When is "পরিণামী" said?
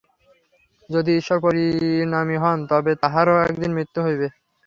1.39-2.37